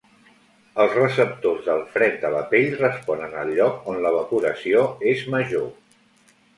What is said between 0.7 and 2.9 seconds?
Els receptors del fred de la pell